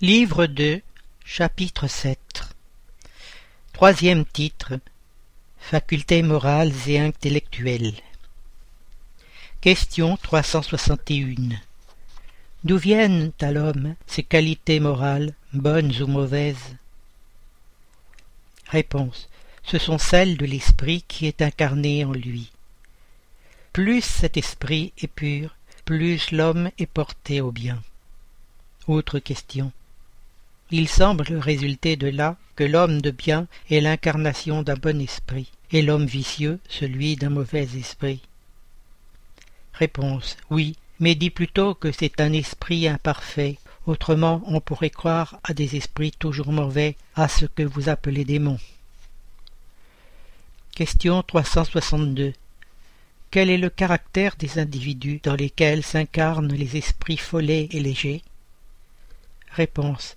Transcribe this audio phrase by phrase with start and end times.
[0.00, 0.80] Livre 2,
[1.24, 2.20] chapitre 7
[3.72, 4.78] Troisième titre
[5.58, 7.94] Facultés morales et intellectuelles
[9.60, 11.56] Question 361
[12.62, 16.76] D'où viennent à l'homme ses qualités morales, bonnes ou mauvaises?
[18.68, 19.28] Réponse
[19.64, 22.52] Ce sont celles de l'esprit qui est incarné en lui.
[23.72, 27.82] Plus cet esprit est pur, plus l'homme est porté au bien.
[28.86, 29.72] Autre question.
[30.70, 35.80] Il semble résulter de là que l'homme de bien est l'incarnation d'un bon esprit, et
[35.80, 38.20] l'homme vicieux celui d'un mauvais esprit.
[39.72, 45.54] Réponse oui, mais dis plutôt que c'est un esprit imparfait, autrement on pourrait croire à
[45.54, 48.60] des esprits toujours mauvais, à ce que vous appelez démons.
[50.74, 52.34] Question 362.
[53.30, 58.22] Quel est le caractère des individus dans lesquels s'incarnent les esprits follets et légers?
[59.50, 60.16] Réponse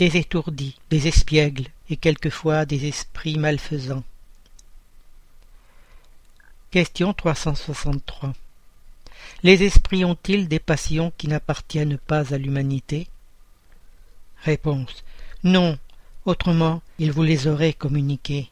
[0.00, 4.02] des étourdis, des espiègles et quelquefois des esprits malfaisants.
[6.70, 8.32] Question 363.
[9.42, 13.08] Les esprits ont-ils des passions qui n'appartiennent pas à l'humanité?
[14.42, 15.04] Réponse.
[15.44, 15.78] Non,
[16.24, 18.48] autrement ils vous les auraient communiquées.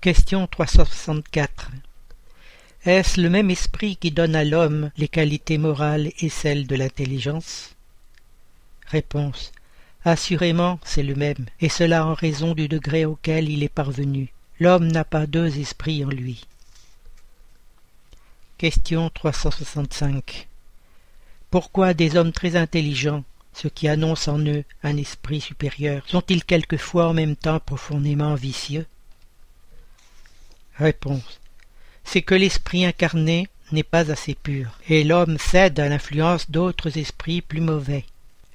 [0.00, 1.70] Question 364.
[2.84, 7.76] Est-ce le même esprit qui donne à l'homme les qualités morales et celles de l'intelligence?
[8.90, 9.52] Réponse.
[10.04, 14.32] Assurément, c'est le même, et cela en raison du degré auquel il est parvenu.
[14.60, 16.46] L'homme n'a pas deux esprits en lui.
[18.56, 20.48] Question 365.
[21.50, 27.08] Pourquoi des hommes très intelligents, ceux qui annoncent en eux un esprit supérieur, sont-ils quelquefois
[27.08, 28.86] en même temps profondément vicieux?
[30.76, 31.40] Réponse.
[32.04, 37.42] C'est que l'esprit incarné n'est pas assez pur, et l'homme cède à l'influence d'autres esprits
[37.42, 38.04] plus mauvais.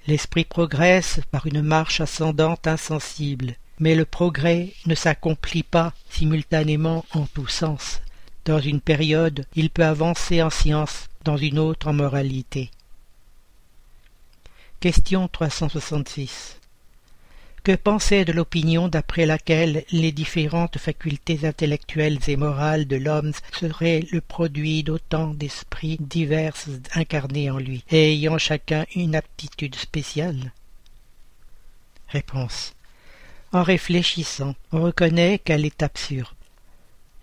[0.06, 7.26] L'esprit progresse par une marche ascendante insensible, mais le progrès ne s'accomplit pas simultanément en
[7.26, 8.02] tous sens.
[8.46, 12.70] Dans une période, il peut avancer en science, dans une autre en moralité.
[14.82, 16.60] Question 366.
[17.64, 24.06] Que penser de l'opinion d'après laquelle les différentes facultés intellectuelles et morales de l'homme seraient
[24.12, 26.56] le produit d'autant d'esprits divers
[26.94, 30.52] incarnés en lui, ayant chacun une aptitude spéciale
[32.10, 32.76] Réponse.
[33.54, 36.36] En réfléchissant, on reconnaît qu'elle est absurde.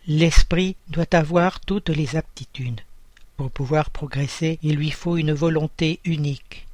[0.07, 2.81] L'esprit doit avoir toutes les aptitudes.
[3.37, 6.67] Pour pouvoir progresser, il lui faut une volonté unique.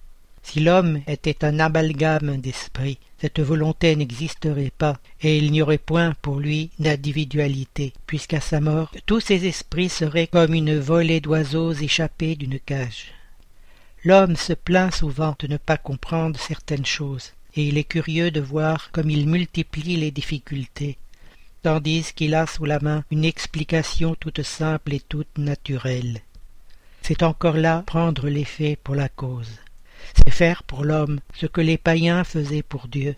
[0.49, 6.15] Si l'homme était un amalgame d'esprit, cette volonté n'existerait pas, et il n'y aurait point
[6.23, 12.37] pour lui d'individualité, puisqu'à sa mort tous ses esprits seraient comme une volée d'oiseaux échappés
[12.37, 13.13] d'une cage.
[14.05, 18.41] L'homme se plaint souvent de ne pas comprendre certaines choses, et il est curieux de
[18.41, 20.97] voir comme il multiplie les difficultés,
[21.65, 26.21] tandis qu'il a sous la main une explication toute simple et toute naturelle.
[27.03, 29.59] C'est encore là prendre l'effet pour la cause
[30.15, 33.17] c'est faire pour l'homme ce que les païens faisaient pour Dieu.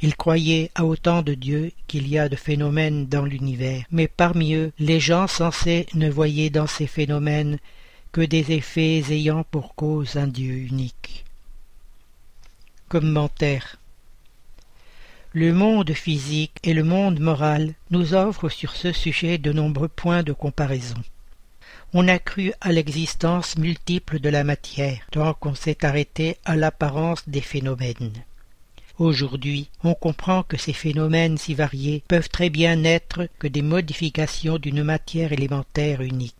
[0.00, 4.54] Ils croyaient à autant de dieux qu'il y a de phénomènes dans l'univers, mais parmi
[4.54, 7.58] eux, les gens sensés ne voyaient dans ces phénomènes
[8.10, 11.24] que des effets ayant pour cause un Dieu unique.
[12.88, 13.76] Commentaire
[15.32, 20.22] Le monde physique et le monde moral nous offrent sur ce sujet de nombreux points
[20.22, 21.02] de comparaison
[21.94, 27.28] on a cru à l'existence multiple de la matière, tant qu'on s'est arrêté à l'apparence
[27.28, 28.24] des phénomènes.
[28.98, 34.58] Aujourd'hui, on comprend que ces phénomènes si variés peuvent très bien n'être que des modifications
[34.58, 36.34] d'une matière élémentaire unique.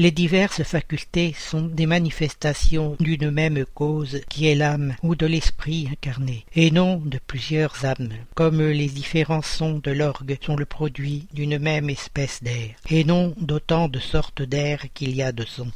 [0.00, 5.88] Les diverses facultés sont des manifestations d'une même cause qui est l'âme ou de l'esprit
[5.90, 11.26] incarné, et non de plusieurs âmes, comme les différents sons de l'orgue sont le produit
[11.32, 15.72] d'une même espèce d'air, et non d'autant de sortes d'air qu'il y a de sons.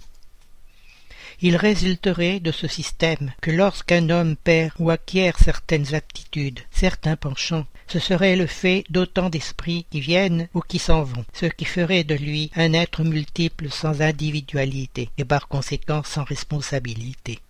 [1.45, 7.67] Il résulterait de ce système que lorsqu'un homme perd ou acquiert certaines aptitudes, certains penchants,
[7.89, 12.05] ce serait le fait d'autant d'esprits qui viennent ou qui s'en vont, ce qui ferait
[12.05, 17.41] de lui un être multiple sans individualité et par conséquent sans responsabilité.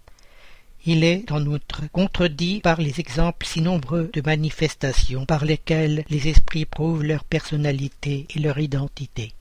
[0.86, 6.28] Il est, en outre, contredit par les exemples si nombreux de manifestations par lesquelles les
[6.28, 9.34] esprits prouvent leur personnalité et leur identité.